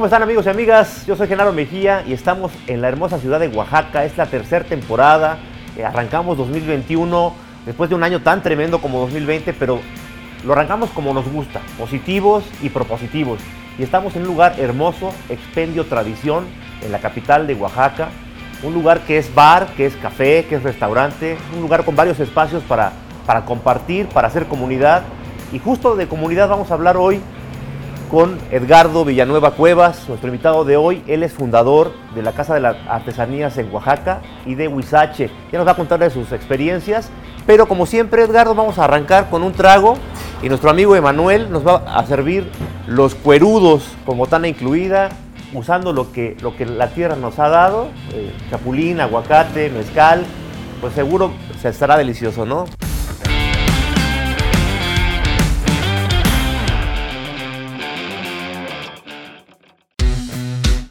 [0.00, 1.04] ¿Cómo están amigos y amigas?
[1.04, 4.06] Yo soy Genaro Mejía y estamos en la hermosa ciudad de Oaxaca.
[4.06, 5.36] Es la tercera temporada.
[5.76, 7.34] Eh, arrancamos 2021
[7.66, 9.78] después de un año tan tremendo como 2020, pero
[10.42, 13.40] lo arrancamos como nos gusta, positivos y propositivos.
[13.78, 16.46] Y estamos en un lugar hermoso, Expendio Tradición,
[16.80, 18.08] en la capital de Oaxaca.
[18.62, 21.36] Un lugar que es bar, que es café, que es restaurante.
[21.54, 22.92] Un lugar con varios espacios para,
[23.26, 25.02] para compartir, para hacer comunidad.
[25.52, 27.20] Y justo de comunidad vamos a hablar hoy
[28.10, 31.02] con Edgardo Villanueva Cuevas, nuestro invitado de hoy.
[31.06, 35.30] Él es fundador de la Casa de las Artesanías en Oaxaca y de Huizache.
[35.52, 37.08] Ya nos va a contar de sus experiencias.
[37.46, 39.96] Pero como siempre, Edgardo, vamos a arrancar con un trago
[40.42, 42.50] y nuestro amigo Emanuel nos va a servir
[42.86, 45.10] los cuerudos con botana incluida,
[45.54, 50.24] usando lo que, lo que la tierra nos ha dado, eh, chapulín, aguacate, mezcal.
[50.80, 52.64] Pues seguro se estará delicioso, ¿no?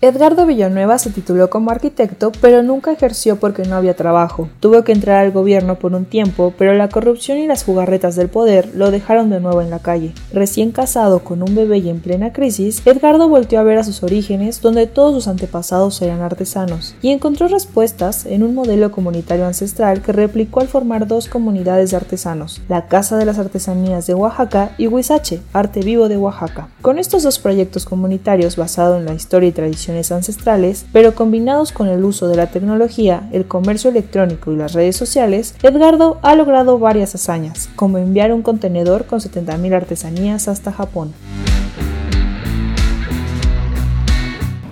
[0.01, 4.47] Edgardo Villanueva se tituló como arquitecto, pero nunca ejerció porque no había trabajo.
[4.61, 8.29] Tuvo que entrar al gobierno por un tiempo, pero la corrupción y las jugarretas del
[8.29, 10.13] poder lo dejaron de nuevo en la calle.
[10.31, 14.01] Recién casado con un bebé y en plena crisis, Edgardo volvió a ver a sus
[14.01, 20.01] orígenes, donde todos sus antepasados eran artesanos, y encontró respuestas en un modelo comunitario ancestral
[20.01, 24.71] que replicó al formar dos comunidades de artesanos, la Casa de las Artesanías de Oaxaca
[24.77, 26.69] y Huizache, Arte Vivo de Oaxaca.
[26.81, 31.87] Con estos dos proyectos comunitarios basados en la historia y tradición ancestrales, pero combinados con
[31.87, 36.79] el uso de la tecnología, el comercio electrónico y las redes sociales, Edgardo ha logrado
[36.79, 41.13] varias hazañas, como enviar un contenedor con 70.000 artesanías hasta Japón.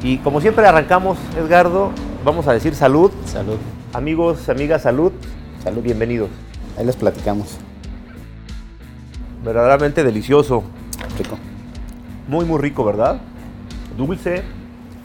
[0.04, 1.92] Y como siempre arrancamos, Edgardo,
[2.24, 3.12] vamos a decir salud.
[3.26, 3.58] Salud.
[3.94, 5.12] Amigos, amigas, salud.
[5.64, 6.30] Salud, bienvenidos.
[6.78, 7.58] Ahí les platicamos.
[9.44, 10.64] Verdaderamente delicioso.
[11.18, 11.38] Rico.
[12.28, 13.20] Muy, muy rico, ¿verdad?
[13.98, 14.44] Dulce,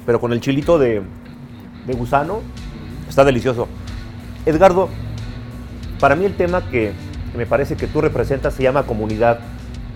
[0.04, 1.02] pero con el chilito de,
[1.86, 2.40] gusano.
[3.08, 3.68] Está delicioso.
[4.46, 4.88] Edgardo,
[6.00, 6.92] para mí el tema que
[7.36, 9.40] me parece que tú representas se llama comunidad.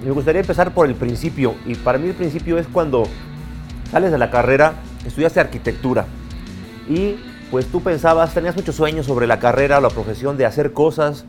[0.04, 1.54] me gustaría empezar por el principio.
[1.64, 3.04] Y para mí el principio es cuando
[3.90, 4.74] sales de la carrera,
[5.06, 6.06] estudiaste arquitectura.
[6.88, 7.16] Y
[7.50, 11.24] pues tú pensabas, tenías muchos sueños sobre la carrera la profesión de hacer cosas.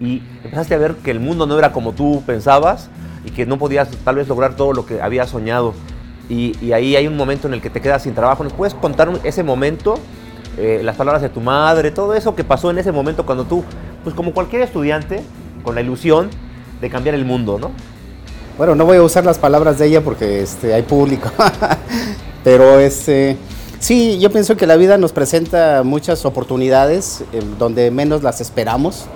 [0.00, 2.88] Y empezaste a ver que el mundo no era como tú pensabas
[3.24, 5.74] y que no podías tal vez lograr todo lo que habías soñado
[6.30, 8.44] y, ahí hay un momento en el que te quedas sin trabajo.
[8.44, 9.98] ¿Nos puedes contar ese momento,
[10.56, 13.64] eh, las palabras de tu madre, todo eso que pasó en ese momento cuando tú,
[14.04, 15.22] pues como cualquier estudiante,
[15.64, 16.30] con la ilusión
[16.80, 17.72] de cambiar el mundo, ¿no?
[18.56, 21.30] Bueno, no voy a usar las palabras de ella porque este, hay público,
[22.44, 23.36] pero este,
[23.80, 29.06] sí, yo pienso que la vida nos presenta muchas oportunidades eh, donde menos las esperamos.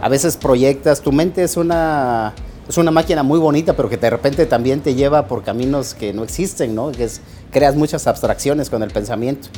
[0.00, 2.32] A veces proyectas, tu mente es una
[2.70, 6.12] es una máquina muy bonita, pero que de repente también te lleva por caminos que
[6.12, 6.92] no existen, ¿no?
[6.92, 7.08] Que
[7.50, 9.48] creas muchas abstracciones con el pensamiento.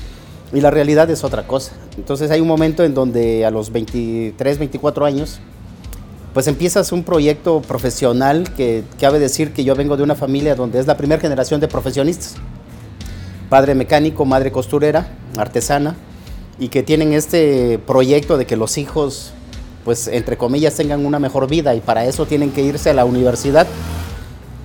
[0.50, 1.72] Y la realidad es otra cosa.
[1.98, 5.40] Entonces hay un momento en donde a los 23, 24 años,
[6.32, 10.80] pues empiezas un proyecto profesional que cabe decir que yo vengo de una familia donde
[10.80, 12.36] es la primera generación de profesionistas.
[13.50, 15.06] Padre mecánico, madre costurera,
[15.36, 15.96] artesana,
[16.58, 19.34] y que tienen este proyecto de que los hijos
[19.84, 23.04] pues entre comillas tengan una mejor vida y para eso tienen que irse a la
[23.04, 23.66] universidad.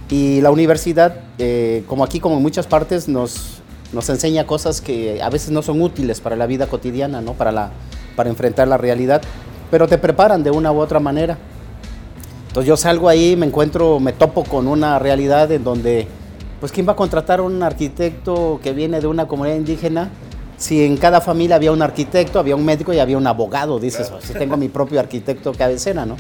[0.10, 3.62] Y la universidad, eh, como aquí como en muchas partes, nos,
[3.92, 7.34] nos enseña cosas que a veces no son útiles para la vida cotidiana, ¿no?
[7.34, 7.72] para, la,
[8.16, 9.22] para enfrentar la realidad,
[9.70, 11.38] pero te preparan de una u otra manera.
[12.48, 16.08] Entonces yo salgo ahí, me encuentro, me topo con una realidad en donde,
[16.60, 20.10] pues ¿quién va a contratar a un arquitecto que viene de una comunidad indígena?
[20.58, 24.12] Si en cada familia había un arquitecto, había un médico y había un abogado, dices,
[24.22, 26.18] si tengo mi propio arquitecto cabecera, ¿no?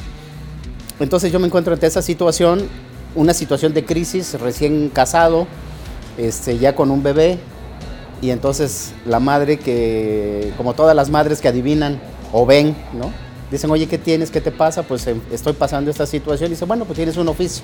[0.99, 2.67] Entonces yo me encuentro ante esa situación,
[3.15, 5.47] una situación de crisis, recién casado,
[6.17, 7.39] este, ya con un bebé,
[8.21, 11.99] y entonces la madre que, como todas las madres que adivinan
[12.31, 13.11] o ven, ¿no?
[13.51, 14.29] Dicen, oye, ¿qué tienes?
[14.29, 14.83] ¿Qué te pasa?
[14.83, 16.49] Pues em, estoy pasando esta situación.
[16.49, 17.63] Y dice, bueno, pues tienes un oficio.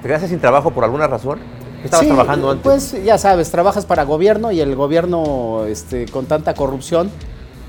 [0.00, 1.40] ¿Te quedaste sin trabajo por alguna razón?
[1.84, 2.64] Estabas trabajando antes?
[2.64, 7.10] Pues ya sabes, trabajas para gobierno y el gobierno este, con tanta corrupción,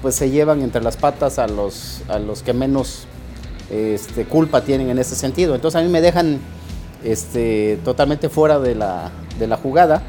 [0.02, 3.06] pues se llevan entre las patas a los, a los que menos
[3.70, 5.56] este, culpa tienen en ese sentido.
[5.56, 6.40] Entonces a mí me dejan
[7.04, 10.04] este, totalmente fuera de la, de la jugada.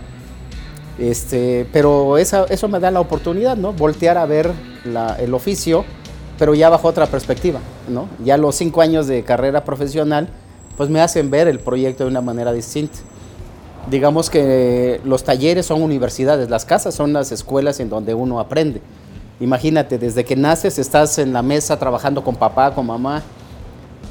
[0.99, 3.73] Este, pero esa, eso me da la oportunidad, ¿no?
[3.73, 4.51] Voltear a ver
[4.85, 5.85] la, el oficio,
[6.39, 8.09] pero ya bajo otra perspectiva, ¿no?
[8.25, 10.29] Ya los cinco años de carrera profesional,
[10.77, 12.99] pues me hacen ver el proyecto de una manera distinta
[13.91, 18.81] digamos que los talleres son universidades, las casas son las escuelas en donde uno aprende.
[19.41, 23.23] Imagínate, desde que naces estás en la mesa trabajando con papá, con mamá,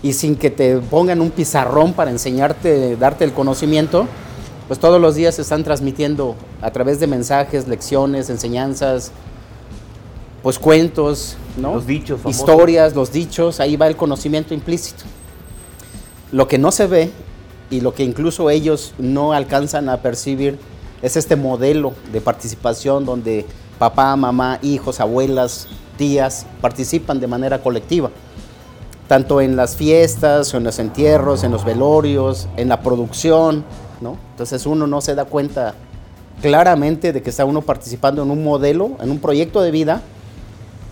[0.01, 4.07] y sin que te pongan un pizarrón para enseñarte, darte el conocimiento,
[4.67, 9.11] pues todos los días se están transmitiendo a través de mensajes, lecciones, enseñanzas,
[10.43, 11.75] pues cuentos, ¿no?
[11.75, 12.21] Los dichos.
[12.21, 12.39] famosos.
[12.39, 15.03] historias, los dichos, ahí va el conocimiento implícito.
[16.31, 17.11] Lo que no se ve
[17.69, 20.59] y lo que incluso ellos no alcanzan a percibir
[21.01, 23.45] es este modelo de participación donde
[23.77, 25.67] papá, mamá, hijos, abuelas,
[25.97, 28.09] tías participan de manera colectiva,
[29.07, 33.63] tanto en las fiestas, en los entierros, en los velorios, en la producción,
[34.01, 34.17] ¿no?
[34.31, 35.75] Entonces uno no se da cuenta
[36.41, 40.01] claramente de que está uno participando en un modelo, en un proyecto de vida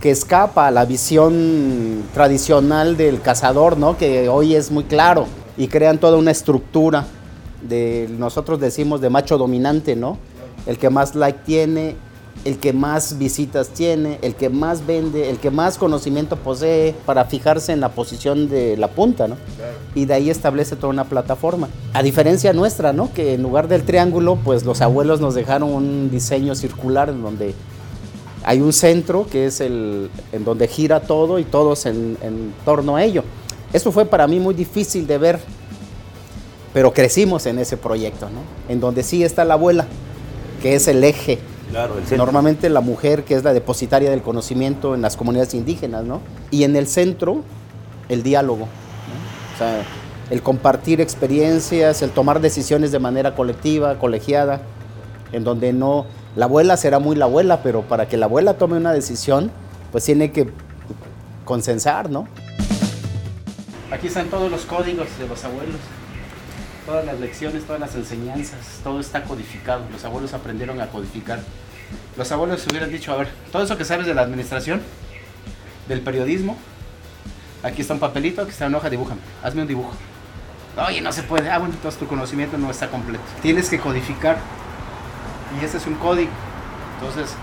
[0.00, 3.96] que escapa a la visión tradicional del cazador, ¿no?
[3.96, 7.06] Que hoy es muy claro y crean toda una estructura
[7.62, 10.18] de nosotros decimos de macho dominante, ¿no?
[10.66, 11.96] El que más like tiene,
[12.44, 17.24] el que más visitas tiene, el que más vende, el que más conocimiento posee para
[17.24, 19.36] fijarse en la posición de la punta, ¿no?
[19.94, 21.68] Y de ahí establece toda una plataforma.
[21.94, 23.12] A diferencia nuestra, ¿no?
[23.12, 27.54] Que en lugar del triángulo, pues los abuelos nos dejaron un diseño circular en donde
[28.44, 32.96] hay un centro que es el en donde gira todo y todos en, en torno
[32.96, 33.24] a ello.
[33.76, 35.38] Eso fue para mí muy difícil de ver,
[36.72, 38.40] pero crecimos en ese proyecto, ¿no?
[38.72, 39.84] En donde sí está la abuela,
[40.62, 41.38] que es el eje.
[41.70, 42.16] Claro, el.
[42.16, 46.22] Normalmente la mujer, que es la depositaria del conocimiento en las comunidades indígenas, ¿no?
[46.50, 47.42] Y en el centro,
[48.08, 48.60] el diálogo.
[48.60, 49.54] ¿no?
[49.54, 49.84] O sea,
[50.30, 54.62] el compartir experiencias, el tomar decisiones de manera colectiva, colegiada,
[55.32, 58.78] en donde no, la abuela será muy la abuela, pero para que la abuela tome
[58.78, 59.50] una decisión,
[59.92, 60.48] pues tiene que
[61.44, 62.26] consensar, ¿no?
[63.90, 65.76] Aquí están todos los códigos de los abuelos,
[66.84, 69.82] todas las lecciones, todas las enseñanzas, todo está codificado.
[69.92, 71.40] Los abuelos aprendieron a codificar.
[72.16, 74.82] Los abuelos se hubieran dicho, a ver, todo eso que sabes de la administración,
[75.86, 76.56] del periodismo,
[77.62, 79.92] aquí está un papelito, aquí está una hoja, dibújame, hazme un dibujo.
[80.84, 81.48] Oye, no se puede.
[81.48, 83.24] Ah, bueno, entonces tu conocimiento no está completo.
[83.40, 84.36] Tienes que codificar.
[85.58, 86.30] Y ese es un código.
[86.98, 87.34] Entonces,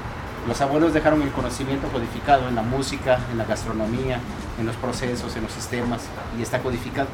[0.48, 4.20] los abuelos dejaron el conocimiento codificado en la música, en la gastronomía,
[4.60, 6.02] en los procesos, en los sistemas,
[6.38, 7.08] y está codificado.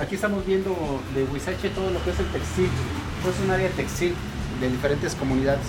[0.00, 0.70] Aquí estamos viendo
[1.14, 2.70] de Huizache todo lo que es el textil.
[3.22, 4.14] Pues es un área textil
[4.60, 5.66] de diferentes comunidades.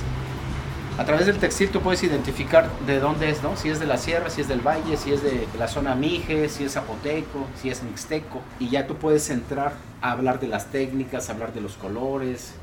[1.00, 3.56] A través del textil tú puedes identificar de dónde es, ¿no?
[3.56, 6.50] Si es de la sierra, si es del valle, si es de la zona Mije,
[6.50, 8.42] si es zapoteco, si es mixteco.
[8.60, 12.54] Y ya tú puedes entrar a hablar de las técnicas, hablar de los colores,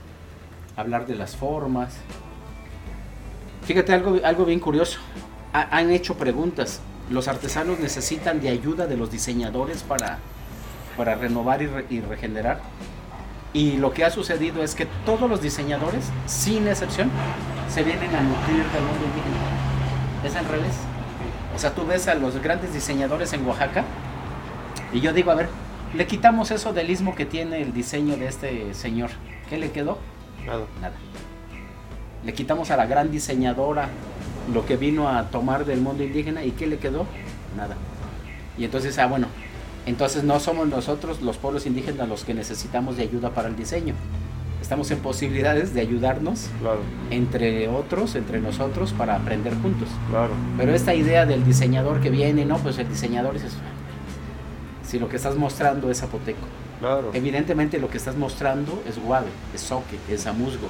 [0.76, 1.94] hablar de las formas.
[3.66, 4.98] Fíjate algo, algo bien curioso.
[5.52, 6.80] Ha- han hecho preguntas.
[7.10, 10.18] Los artesanos necesitan de ayuda de los diseñadores para,
[10.96, 12.60] para renovar y, re- y regenerar.
[13.52, 17.10] Y lo que ha sucedido es que todos los diseñadores, sin excepción,
[17.68, 20.24] se vienen a nutrir del mundo indígena.
[20.24, 20.74] Es al revés.
[21.54, 23.84] O sea, tú ves a los grandes diseñadores en Oaxaca
[24.92, 25.48] y yo digo, a ver,
[25.94, 29.10] le quitamos eso del ismo que tiene el diseño de este señor.
[29.48, 29.98] ¿Qué le quedó?
[30.44, 30.64] Nada.
[30.82, 30.94] Nada.
[32.26, 33.88] Le quitamos a la gran diseñadora
[34.52, 37.06] lo que vino a tomar del mundo indígena y ¿qué le quedó?
[37.56, 37.76] Nada.
[38.58, 39.28] Y entonces, ah, bueno,
[39.86, 43.94] entonces no somos nosotros los pueblos indígenas los que necesitamos de ayuda para el diseño.
[44.60, 46.80] Estamos en posibilidades de ayudarnos Claro,
[47.10, 49.88] entre otros, entre nosotros, para aprender juntos.
[50.10, 50.32] claro.
[50.56, 53.58] Pero esta idea del diseñador que viene, no, pues el diseñador es eso.
[54.84, 56.48] Si lo que estás mostrando es zapoteco.
[56.80, 57.10] Claro.
[57.14, 60.68] Evidentemente lo que estás mostrando es guave, es soque, es amusgo.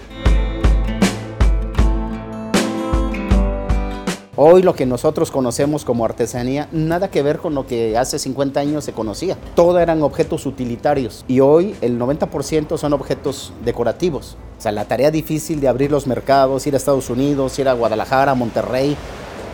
[4.38, 8.60] Hoy lo que nosotros conocemos como artesanía, nada que ver con lo que hace 50
[8.60, 9.38] años se conocía.
[9.54, 14.36] Todo eran objetos utilitarios y hoy el 90% son objetos decorativos.
[14.58, 17.72] O sea, la tarea difícil de abrir los mercados, ir a Estados Unidos, ir a
[17.72, 18.94] Guadalajara, Monterrey,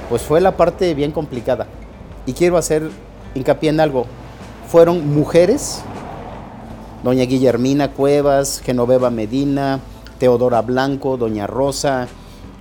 [0.08, 1.68] pues fue la parte bien complicada.
[2.26, 2.90] Y quiero hacer
[3.36, 4.06] hincapié en algo.
[4.66, 5.84] Fueron mujeres
[7.04, 9.78] doña Guillermina Cuevas, Genoveva Medina,
[10.18, 12.08] Teodora Blanco, doña Rosa,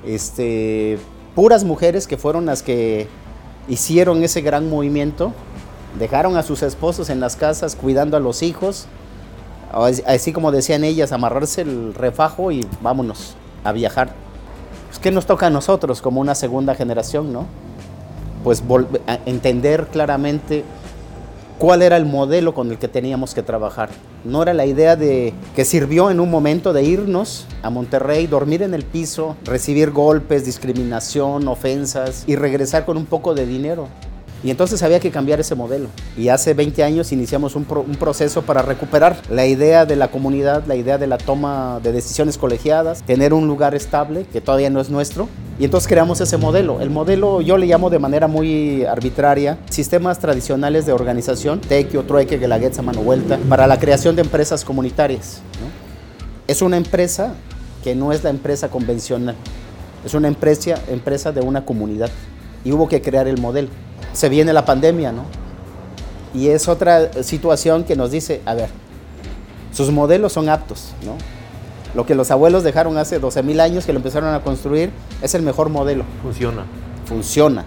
[0.06, 1.00] este,
[1.36, 3.08] puras mujeres que fueron las que
[3.68, 5.34] hicieron ese gran movimiento,
[6.00, 8.88] dejaron a sus esposos en las casas cuidando a los hijos,
[10.06, 14.14] así- como decían ellas, amarrarse el refajo y vámonos a viajar.
[14.88, 17.46] Pues, ¿Qué nos toca a nosotros como una segunda generación, no?
[18.44, 18.64] Pues
[19.26, 20.64] entender claramente
[21.62, 23.92] cuál era el modelo con el que teníamos que trabajar.
[24.26, 28.64] No era la idea de que sirvió en un momento de irnos a Monterrey, dormir
[28.64, 33.90] en el piso, recibir golpes, discriminación, ofensas y regresar con un poco de dinero.
[34.44, 35.88] Y entonces había que cambiar ese modelo.
[36.18, 40.08] Y hace 20 años iniciamos un, pro- un proceso para recuperar la idea de la
[40.10, 44.72] comunidad, la idea de la toma de decisiones colegiadas, tener un lugar estable que todavía
[44.72, 45.30] no es nuestro.
[45.60, 46.82] Y entonces creamos ese modelo.
[46.82, 52.40] El modelo yo le llamo de manera muy arbitraria sistemas tradicionales de organización, tequio, trueque,
[52.40, 55.42] guelaguetza, mano vuelta, para la creación de empresas comunitarias.
[55.62, 55.92] ¿no?
[56.48, 57.34] es una empresa
[57.84, 59.36] que no es la empresa convencional,
[60.06, 62.10] es una empresa, empresa de una comunidad
[62.66, 63.70] y hubo que crear el modelo.
[64.14, 65.24] Se viene la pandemia, ¿no?
[66.34, 68.70] Y es otra situación que nos dice, a ver,
[69.74, 71.16] sus modelos son aptos, ¿no?
[71.94, 74.92] Lo que los abuelos dejaron hace 12 mil años que lo empezaron a construir
[75.22, 76.06] es el mejor modelo.
[76.24, 76.66] Funciona.
[77.06, 77.66] Funciona.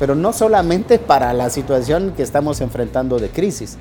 [0.00, 3.78] Pero no solamente para la situación que estamos enfrentando de crisis,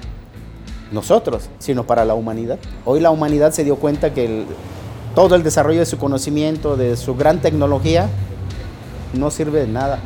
[0.92, 2.60] nosotros, sino para la humanidad.
[2.86, 4.46] Hoy la humanidad se dio cuenta que
[5.16, 8.08] todo el desarrollo de su conocimiento, de su gran tecnología,
[9.14, 10.00] no sirve de nada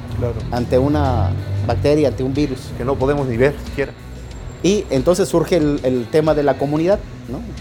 [0.51, 1.31] ante una
[1.69, 2.59] bacteria, ante un virus.
[2.77, 3.93] Que no podemos ni ver siquiera.
[4.63, 6.99] Y entonces surge el, tema de la comunidad,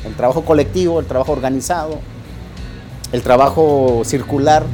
[0.05, 1.99] el trabajo colectivo, el trabajo organizado,
[3.13, 4.65] el trabajo circular,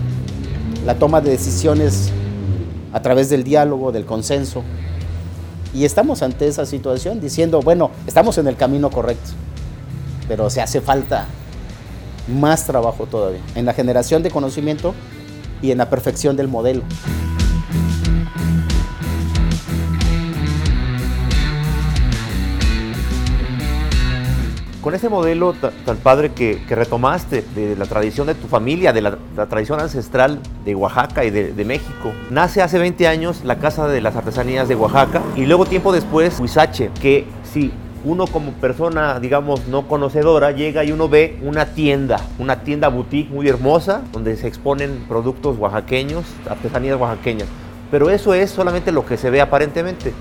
[0.86, 2.10] la toma de decisiones
[2.92, 4.62] a través del diálogo, del consenso.
[5.74, 9.32] Y estamos ante esa situación diciendo, bueno, estamos en el camino correcto,
[10.28, 11.26] pero se hace falta
[12.28, 14.94] más trabajo todavía en la generación de conocimiento
[15.60, 16.84] y en la perfección del modelo.
[24.84, 29.16] Con ese modelo tan padre que, retomaste de la tradición de tu familia, de la,
[29.48, 34.14] tradición ancestral de Oaxaca y de, México, nace hace 20 años la Casa de las
[34.14, 37.72] Artesanías de Oaxaca y luego tiempo después Huizache, que si
[38.04, 43.32] uno como persona, digamos, no conocedora, llega y uno ve una tienda, una tienda boutique
[43.32, 47.48] muy hermosa, donde se exponen productos oaxaqueños, artesanías oaxaqueñas.
[47.90, 50.12] Pero eso es solamente lo que se ve aparentemente.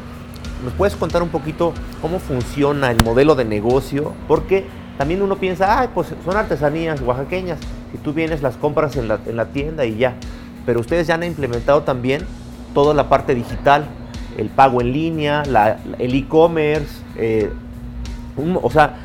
[0.63, 4.13] ¿Nos puedes contar un poquito cómo funciona el modelo de negocio?
[4.27, 4.65] Porque
[4.98, 7.60] también uno piensa, ah, pues son artesanías oaxaqueñas,
[7.93, 10.15] y tú vienes, las compras en la, tienda y ya.
[10.65, 12.25] Pero ustedes ya han implementado también
[12.74, 13.86] toda la parte digital,
[14.38, 15.43] el pago en línea,
[16.00, 17.51] el e-commerce, eh,
[18.62, 18.96] o sea,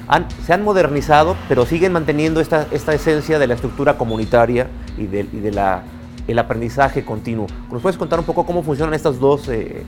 [0.47, 5.29] se han modernizado, pero siguen manteniendo esta, esta esencia de la estructura comunitaria y del
[5.43, 5.83] de la,
[6.29, 7.47] el aprendizaje continuo.
[7.71, 9.83] ¿Nos puedes contar un poco cómo funcionan estas dos eh,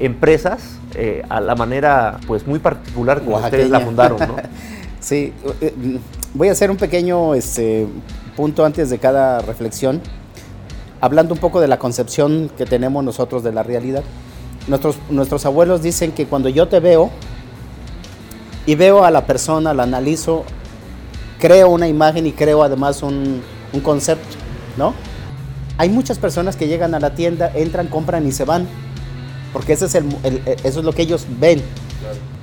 [0.00, 0.62] empresas
[0.94, 4.36] eh, a la manera pues muy particular como ustedes la fundaron, ¿no?
[5.00, 5.98] sí, eh,
[6.34, 7.86] voy a hacer un pequeño este,
[8.34, 10.00] punto antes de cada reflexión,
[11.00, 14.02] hablando un poco de la concepción que tenemos nosotros de la realidad.
[14.66, 17.10] Nuestros, nuestros abuelos dicen que cuando yo te veo
[18.66, 20.44] y veo a la persona, la analizo,
[21.38, 23.42] creo una imagen y creo además un,
[23.72, 24.36] un concepto,
[24.76, 24.94] ¿no?
[25.78, 28.66] Hay muchas personas que llegan a la tienda, entran, compran y se van
[29.52, 30.06] porque ese es el,
[30.64, 31.62] eso es lo que ellos ven.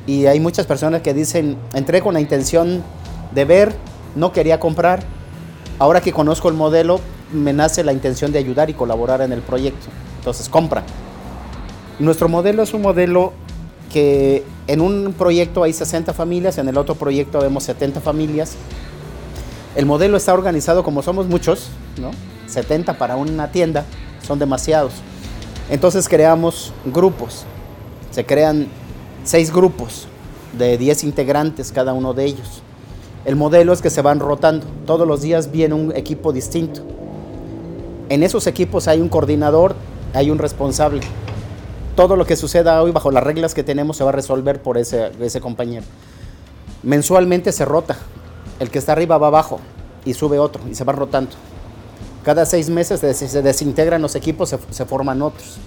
[0.06, 2.84] Y hay muchas personas que dicen, entré con la intención
[3.34, 3.76] de ver,
[4.16, 5.04] no quería comprar,
[5.80, 7.00] ahora que conozco el modelo,
[7.34, 9.88] me nace la intención de ayudar y colaborar en el proyecto.
[10.20, 10.84] Entonces compran.
[12.00, 13.34] Nuestro modelo es un modelo
[13.92, 18.56] que en un proyecto hay 60 familias, en el otro proyecto vemos 70 familias.
[19.76, 21.70] El modelo está organizado como somos muchos,
[22.02, 22.12] ¿no?
[22.48, 23.86] 70 para una tienda,
[24.26, 24.94] son demasiados.
[25.70, 27.46] Entonces creamos grupos.
[28.12, 28.68] Se crean
[29.24, 30.08] seis grupos
[30.58, 32.62] de 10 integrantes cada uno de ellos.
[33.26, 34.66] El modelo es que se van rotando.
[34.86, 36.82] Todos los días viene un equipo distinto.
[38.10, 39.76] En esos equipos hay un coordinador,
[40.14, 41.02] hay un responsable.
[41.98, 44.78] Todo lo que suceda hoy bajo las reglas que tenemos se va a resolver por
[44.78, 45.84] ese, ese compañero.
[46.84, 47.98] Mensualmente se rota.
[48.60, 49.60] El que está arriba va abajo
[50.06, 51.32] y sube otro y se va rotando.
[52.28, 55.60] Cada seis meses se desintegran los equipos, se, forman otros.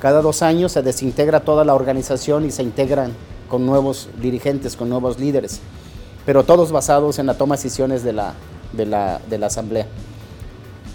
[0.00, 3.12] Cada dos años se desintegra toda la organización y se integran
[3.50, 5.60] con nuevos dirigentes, con nuevos líderes,
[6.24, 9.88] pero todos basados en la toma de decisiones de la, asamblea.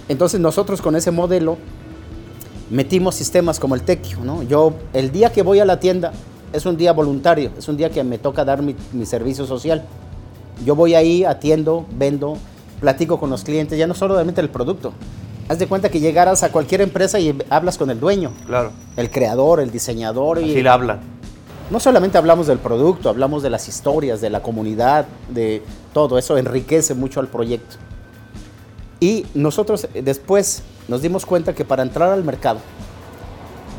[0.09, 1.59] Entonces nosotros con ese modelo
[2.71, 4.17] metimos sistemas como el Tequio.
[4.49, 6.13] Yo el día que voy a la tienda
[6.51, 9.85] es un día voluntario, es un día que me toca dar mi servicio social.
[10.65, 12.39] Yo voy ahí, atiendo, vendo,
[12.79, 14.93] platico con los clientes, ya no solamente el producto.
[15.47, 18.31] Haz de cuenta que llegaras a cualquier empresa y hablas con el dueño.
[18.47, 18.71] Claro.
[18.97, 20.39] El creador, el diseñador.
[20.39, 20.99] Así y, le hablan.
[21.69, 25.61] No solamente hablamos del producto, hablamos de las historias, de la comunidad, de
[25.93, 26.17] todo.
[26.17, 27.77] Eso enriquece mucho al proyecto.
[28.99, 32.59] Y nosotros eh, después nos dimos cuenta que para entrar al mercado,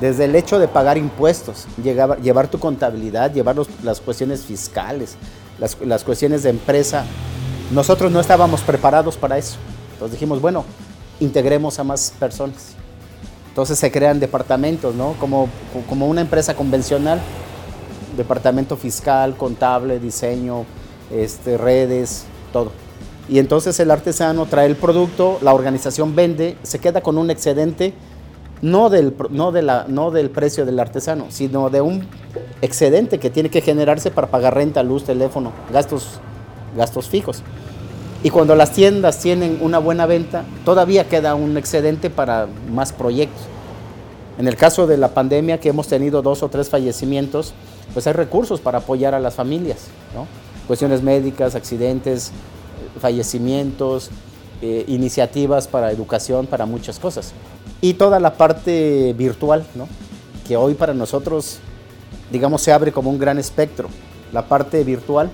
[0.00, 5.16] desde el hecho de pagar impuestos, llevar tu contabilidad, llevar las cuestiones fiscales,
[5.58, 7.06] las, las cuestiones de empresa,
[7.70, 9.56] nosotros no estábamos preparados para eso.
[9.92, 10.64] Entonces dijimos, bueno,
[11.20, 12.74] integremos a más personas.
[13.48, 15.14] Entonces se crean departamentos, ¿no?
[15.18, 15.48] Como,
[15.88, 17.20] como una empresa convencional,
[18.16, 20.64] departamento fiscal, contable, diseño,
[21.10, 22.72] este, redes, todo.
[23.28, 27.94] Y entonces el artesano trae el producto, la organización vende, se queda con un excedente,
[28.62, 32.06] no del, no de la, no del precio del artesano, sino de un
[32.62, 36.20] excedente que tiene que generarse para pagar renta, luz, teléfono, gastos
[36.76, 37.42] gastos fijos.
[38.22, 43.42] Y cuando las tiendas tienen una buena venta, todavía queda un excedente para más proyectos.
[44.38, 47.54] En el caso de la pandemia, que hemos tenido dos o tres fallecimientos,
[47.94, 50.26] pues hay recursos para apoyar a las familias, ¿no?
[50.66, 52.32] Cuestiones médicas, accidentes,
[53.00, 54.10] fallecimientos,
[54.60, 57.32] eh, iniciativas para educación, para muchas cosas.
[57.80, 59.86] Y toda la parte virtual, ¿no?
[60.46, 61.58] Que hoy para nosotros,
[62.32, 63.88] digamos, se abre como un gran espectro.
[64.32, 65.30] La parte virtual,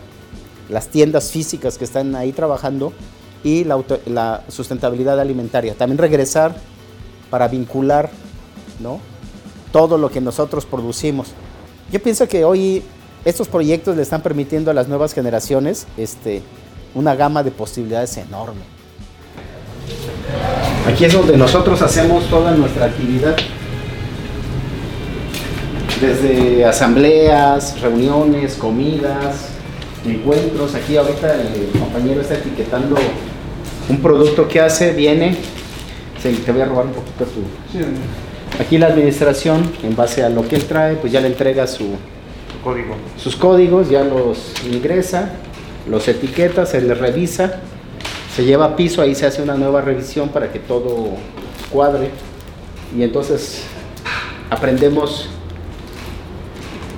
[0.72, 2.92] las tiendas físicas que están ahí trabajando
[3.44, 5.74] y la, sustentabilidad alimentaria.
[5.74, 6.54] También regresar
[7.30, 8.10] para vincular
[8.80, 8.98] ¿no?
[9.70, 11.28] todo lo que nosotros producimos.
[11.90, 12.82] Yo pienso que hoy
[13.24, 16.42] estos proyectos le están permitiendo a las nuevas generaciones este,
[16.94, 18.62] una gama de posibilidades enorme.
[20.86, 23.36] Aquí es donde nosotros hacemos toda nuestra actividad.
[26.00, 29.51] Desde asambleas, reuniones, comidas,
[30.04, 30.74] encuentros.
[30.74, 32.96] Aquí ahorita el compañero está etiquetando
[33.88, 35.36] un producto que hace, viene.
[36.22, 38.62] te voy a robar un poquito tu.
[38.62, 41.96] Aquí la administración, en base a lo que él trae, pues ya le entrega su,
[42.62, 42.94] código.
[43.16, 45.30] sus códigos, ya los ingresa,
[45.88, 47.60] los etiqueta, se le revisa,
[48.34, 51.08] se lleva a piso, ahí se hace una nueva revisión para que todo
[51.70, 52.10] cuadre.
[52.96, 53.64] Y entonces
[54.50, 55.28] aprendemos.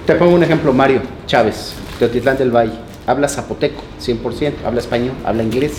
[0.07, 5.15] Te pongo un ejemplo, Mario Chávez, de Otitlán del Valle habla zapoteco, 100%, habla español,
[5.25, 5.75] habla inglés,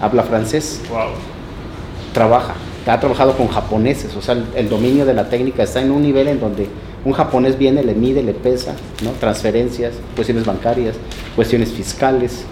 [0.00, 0.80] habla francés.
[0.90, 1.10] Wow.
[2.12, 2.54] Trabaja,
[2.86, 6.28] ha trabajado con japoneses, o sea, el, dominio de la técnica está en un nivel
[6.28, 6.68] en donde
[7.04, 9.10] un japonés viene, le mide, le pesa, ¿no?
[9.12, 10.96] transferencias, cuestiones bancarias,
[11.36, 12.44] cuestiones fiscales.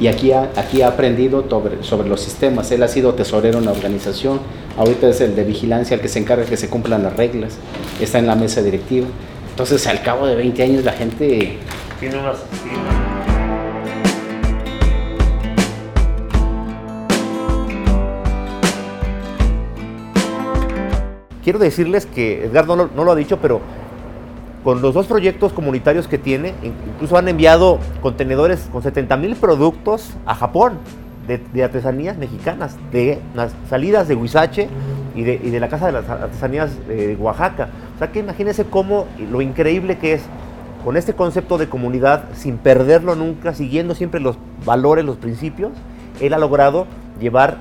[0.00, 2.72] Y aquí ha, aquí ha aprendido sobre, sobre los sistemas.
[2.72, 4.40] Él ha sido tesorero en la organización.
[4.76, 7.58] Ahorita es el de vigilancia, el que se encarga de que se cumplan las reglas.
[8.00, 9.06] Está en la mesa directiva.
[9.50, 11.58] Entonces, al cabo de 20 años, la gente.
[12.00, 12.38] Tiene unas.
[21.42, 23.60] Quiero decirles que Edgardo no, lo ha dicho, pero
[24.64, 30.14] con los dos proyectos comunitarios que tiene, incluso han enviado contenedores con 70 mil productos
[30.24, 30.78] a Japón
[31.26, 34.68] de, artesanías mexicanas, de las salidas de Huizache
[35.14, 37.68] y de, la Casa de las Artesanías de Oaxaca.
[37.96, 40.22] O sea que imagínense cómo lo increíble que es
[40.84, 45.72] con este concepto de comunidad, sin perderlo nunca, siguiendo siempre los valores, los principios,
[46.20, 46.86] él ha logrado
[47.20, 47.58] llevar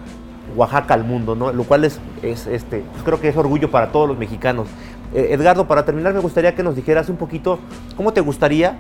[0.56, 1.52] Oaxaca al mundo, ¿no?
[1.52, 4.68] Lo cual es, este, pues creo que es orgullo para todos los mexicanos.
[5.14, 7.60] Eh, Edgardo, para terminar me gustaría que nos dijeras un poquito
[7.98, 8.78] cómo te gustaría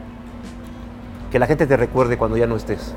[1.31, 2.93] que la gente te recuerde cuando ya no estés.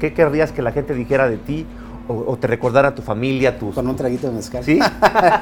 [0.00, 1.66] ¿Qué querrías que la gente dijera de ti
[2.08, 3.74] o, te recordara a tu familia, tus...
[3.74, 4.64] Con un traguito de mezcal.
[4.64, 4.78] Sí.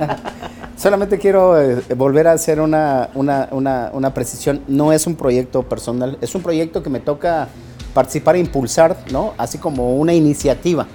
[0.76, 4.60] Solamente quiero eh, volver a hacer una, una, una, una, precisión.
[4.66, 7.48] No es un proyecto personal, es un proyecto que me toca
[7.94, 9.34] participar e impulsar, ¿no?
[9.38, 10.86] Así como una iniciativa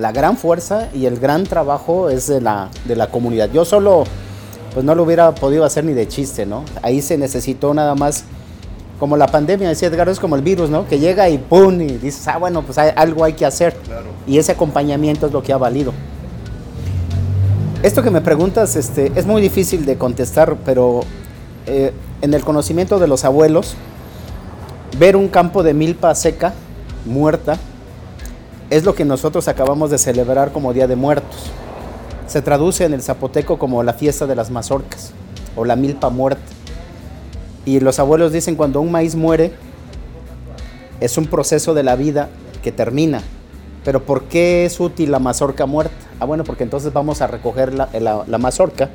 [0.00, 3.50] la gran fuerza y el gran trabajo es de la, de la comunidad.
[3.52, 4.04] Yo solo,
[4.72, 6.64] pues no lo hubiera podido hacer ni de chiste, ¿no?
[6.82, 8.24] Ahí se necesitó nada más,
[8.98, 10.88] como la pandemia, decía Edgar, es como el virus, ¿no?
[10.88, 11.80] Que llega y ¡pum!
[11.80, 13.76] y dices, ah, bueno, pues algo hay que hacer.
[14.26, 15.92] Y ese acompañamiento es lo que ha valido.
[17.82, 21.00] Esto que me preguntas este, es muy difícil de contestar, pero
[21.66, 23.74] eh, en el conocimiento de los abuelos,
[24.98, 26.52] ver un campo de milpa seca,
[27.06, 27.58] muerta,
[28.70, 31.50] es lo que nosotros acabamos de celebrar como Día de Muertos.
[32.28, 35.12] Se traduce en el zapoteco como la fiesta de las mazorcas
[35.56, 36.42] o la milpa muerta.
[37.66, 39.52] Y los abuelos dicen cuando un maíz muere,
[41.00, 42.28] es un proceso de la vida
[42.62, 43.22] que termina.
[43.84, 45.94] Pero ¿por qué es útil la mazorca muerta?
[46.20, 47.88] Ah, bueno, porque entonces vamos a recoger la,
[48.26, 48.90] la mazorca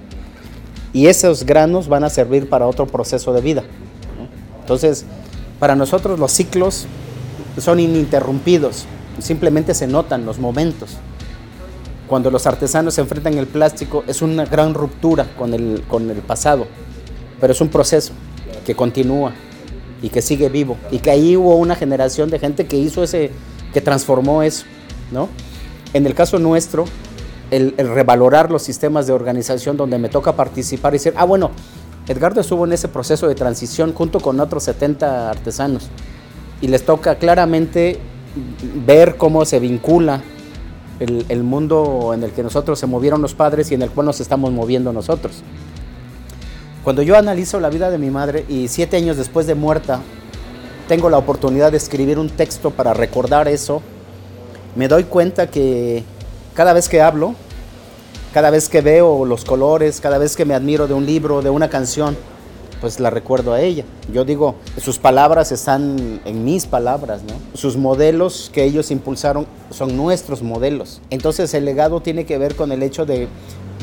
[0.94, 3.64] y esos granos van a servir para otro proceso de vida.
[4.62, 5.06] Entonces,
[5.60, 6.86] para nosotros los ciclos
[7.58, 8.86] son ininterrumpidos
[9.20, 10.98] simplemente se notan los momentos.
[12.08, 16.18] Cuando los artesanos se enfrentan el plástico es una gran ruptura con el, con el
[16.18, 16.68] pasado,
[17.42, 18.14] pero es un proceso
[18.66, 19.34] que continúa
[20.02, 23.32] y que sigue vivo y que ahí hubo una generación de gente que hizo ese,
[23.74, 24.66] que transformó eso,
[25.12, 25.30] ¿no?
[25.94, 26.86] En el caso nuestro,
[27.50, 31.52] el, el, revalorar los sistemas de organización donde me toca participar y decir, ah, bueno,
[32.08, 35.90] Edgardo estuvo en ese proceso de transición junto con otros 70 artesanos
[36.62, 38.00] y les toca claramente
[38.86, 40.22] ver cómo se vincula
[41.00, 44.22] el, mundo en el que nosotros se movieron los padres y en el cual nos
[44.22, 45.44] estamos moviendo nosotros.
[46.84, 50.02] Cuando yo analizo la vida de mi madre y siete años después de muerta,
[50.88, 53.82] tengo la oportunidad de escribir un texto para recordar eso,
[54.76, 56.04] me doy cuenta que
[56.54, 57.34] cada vez que hablo,
[58.34, 61.50] cada vez que veo los colores, cada vez que me admiro de un libro, de
[61.50, 62.16] una canción,
[62.82, 63.84] pues la recuerdo a ella.
[64.12, 67.34] Yo digo, sus palabras están en mis palabras, ¿no?
[67.58, 71.02] Sus modelos que ellos impulsaron son nuestros modelos.
[71.10, 73.28] Entonces el legado tiene que ver con el hecho de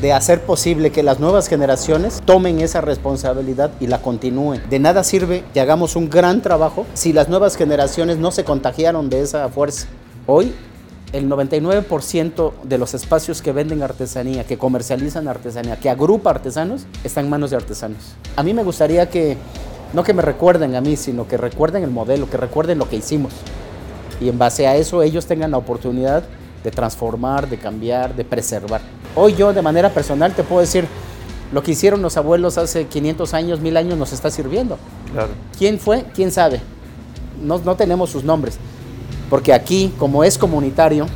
[0.01, 4.61] de hacer posible que las nuevas generaciones tomen esa responsabilidad y la continúen.
[4.69, 9.09] De nada sirve que hagamos un gran trabajo si las nuevas generaciones no se contagiaron
[9.09, 9.87] de esa fuerza.
[10.27, 10.53] Hoy
[11.13, 17.25] el 99% de los espacios que venden artesanía, que comercializan artesanía, que agrupa artesanos, están
[17.25, 18.15] en manos de artesanos.
[18.35, 19.37] A mí me gustaría que,
[19.93, 22.95] no que me recuerden a mí, sino que recuerden el modelo, que recuerden lo que
[22.95, 23.31] hicimos.
[24.19, 26.23] Y en base a eso ellos tengan la oportunidad
[26.63, 28.81] de transformar, de cambiar, de preservar.
[29.15, 30.87] Hoy yo de manera personal te puedo decir,
[31.51, 34.79] lo que hicieron los abuelos hace 500 años, 1000 años nos está sirviendo.
[35.59, 36.05] ¿Quién fue?
[36.15, 36.59] ¿Quién sabe?
[37.39, 38.57] No, no tenemos sus nombres.
[39.33, 41.07] Porque aquí, como es comunitario,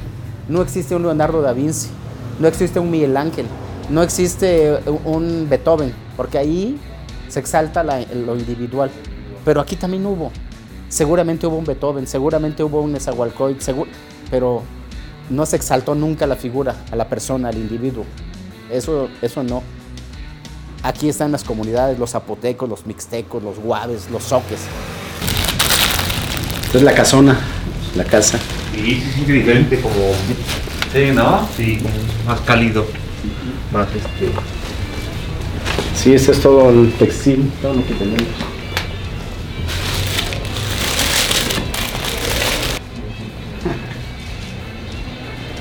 [0.50, 1.90] no existe un Leonardo da Vinci,
[2.40, 3.46] no existe un Miguel Ángel,
[3.92, 6.80] no existe un Beethoven, porque ahí
[7.28, 8.90] se exalta lo individual.
[9.46, 10.32] Pero aquí también hubo.
[10.90, 13.84] Seguramente hubo un Beethoven, seguramente hubo un Nezahualcóyotl,
[14.32, 14.64] pero
[15.30, 18.04] no se exaltó nunca la figura, a la persona, al individuo.
[18.72, 19.62] Eso, eso no.
[20.82, 24.62] Aquí están las comunidades, los zapotecos, los mixtecos, los guaves, los soques.
[26.74, 27.40] Es la casona,
[27.96, 28.40] la casa.
[28.74, 29.96] Sí, sí, sí, diferente como...
[30.94, 31.48] Sí, ¿no?
[31.56, 31.80] Sí,
[32.26, 32.86] más cálido.
[33.72, 34.32] Más este...
[35.96, 38.24] Sí, ese es todo el textil, todo lo que tenemos.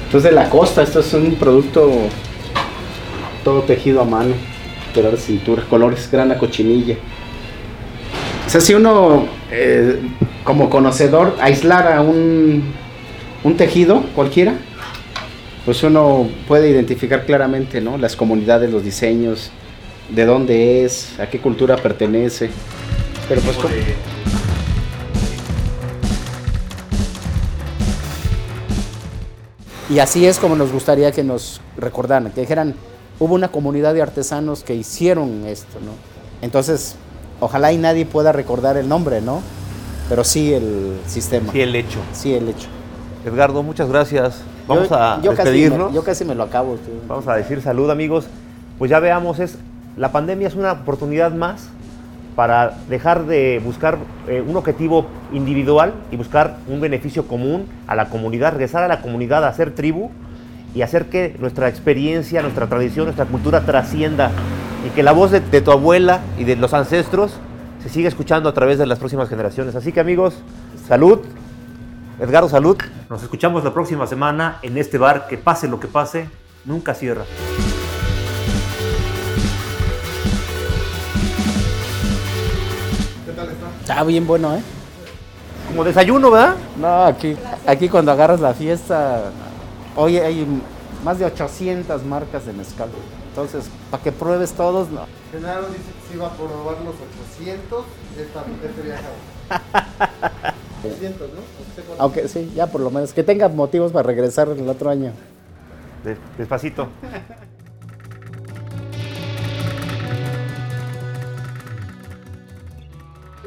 [0.05, 1.91] Esto es de la costa, esto es un producto
[3.43, 4.35] todo tejido a mano,
[4.95, 6.97] de la cintura, colores grana cochinilla.
[8.47, 10.01] O sea, si uno, eh,
[10.47, 12.73] como conocedor, aislara un,
[13.43, 14.55] un tejido cualquiera,
[15.65, 17.99] pues uno puede identificar claramente ¿no?
[17.99, 19.51] las comunidades, los diseños,
[20.09, 22.51] de dónde es, a qué cultura pertenece.
[23.29, 23.57] Pero pues,
[29.91, 32.75] Y así es como nos gustaría que nos recordaran, que dijeran,
[33.19, 35.93] hubo una comunidad de artesanos que hicieron esto, ¿no?
[36.41, 36.95] Entonces,
[37.41, 39.43] ojalá y nadie pueda recordar el nombre, ¿no?
[40.09, 41.53] Pero sí el sistema.
[41.53, 41.99] Sí el hecho.
[42.13, 42.69] Sí el hecho.
[43.25, 44.43] Edgardo, muchas gracias.
[44.69, 45.93] Vamos a despedirnos.
[45.93, 46.79] yo casi me lo acabo.
[47.09, 48.27] Vamos a decir salud, amigos.
[48.79, 49.59] Pues ya veamos, es
[49.97, 51.69] la pandemia es una oportunidad más
[52.37, 53.97] para dejar de buscar
[54.29, 59.01] eh, un objetivo individual y buscar un beneficio común a la comunidad, regresar a la
[59.01, 60.11] comunidad a hacer tribu
[60.75, 64.31] y hacer que nuestra experiencia, nuestra tradición, nuestra cultura trascienda
[64.87, 67.33] y que la voz de, tu abuela y de los ancestros
[67.83, 69.75] se siga escuchando a través de las próximas generaciones.
[69.75, 70.35] Así que amigos,
[70.89, 71.21] salud.
[72.19, 72.77] Edgardo, salud.
[73.11, 76.29] Nos escuchamos la próxima semana en este bar que pase lo que pase,
[76.65, 77.25] nunca cierra.
[83.81, 84.63] Está bien bueno, ¿eh?
[85.69, 86.57] Como desayuno, ¿verdad?
[86.81, 87.37] No, aquí,
[87.67, 89.31] aquí cuando agarras la fiesta,
[89.95, 90.47] hoy hay
[91.05, 92.89] más de 800 marcas de mezcal.
[93.37, 95.07] Entonces, para que pruebes todos, no.
[95.31, 96.95] Genaro dice que si iba a probar los
[97.37, 97.85] 800
[98.17, 99.05] de, esta, de este viaje.
[100.83, 101.41] 800, ¿no?
[101.99, 103.13] Aunque sí, ya por lo menos.
[103.13, 105.13] Que tenga motivos para regresar el otro año.
[106.39, 106.89] Despacito.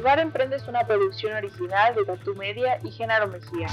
[0.04, 3.66] Bar Emprende es una producción original de Tatu Media y Genaro Mejía.